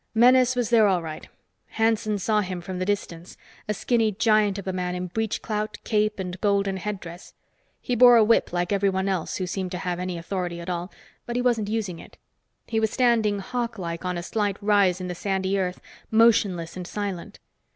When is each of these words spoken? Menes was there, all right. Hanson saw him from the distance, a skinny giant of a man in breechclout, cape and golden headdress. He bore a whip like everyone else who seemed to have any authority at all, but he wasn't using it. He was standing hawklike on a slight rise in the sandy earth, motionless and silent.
Menes 0.15 0.55
was 0.55 0.71
there, 0.71 0.87
all 0.87 1.03
right. 1.03 1.27
Hanson 1.73 2.17
saw 2.17 2.41
him 2.41 2.59
from 2.59 2.79
the 2.79 2.87
distance, 2.87 3.37
a 3.69 3.73
skinny 3.75 4.11
giant 4.11 4.57
of 4.57 4.65
a 4.65 4.73
man 4.73 4.95
in 4.95 5.09
breechclout, 5.09 5.77
cape 5.83 6.17
and 6.17 6.41
golden 6.41 6.77
headdress. 6.77 7.35
He 7.79 7.93
bore 7.93 8.17
a 8.17 8.23
whip 8.23 8.51
like 8.51 8.73
everyone 8.73 9.07
else 9.07 9.35
who 9.37 9.45
seemed 9.45 9.69
to 9.73 9.77
have 9.77 9.99
any 9.99 10.17
authority 10.17 10.59
at 10.59 10.71
all, 10.71 10.91
but 11.27 11.35
he 11.35 11.41
wasn't 11.43 11.69
using 11.69 11.99
it. 11.99 12.17
He 12.65 12.79
was 12.79 12.89
standing 12.89 13.41
hawklike 13.41 14.03
on 14.03 14.17
a 14.17 14.23
slight 14.23 14.57
rise 14.59 14.99
in 15.01 15.07
the 15.07 15.13
sandy 15.13 15.55
earth, 15.59 15.79
motionless 16.09 16.75
and 16.75 16.87
silent. 16.87 17.37